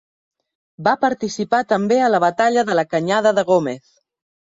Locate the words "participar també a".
1.03-2.07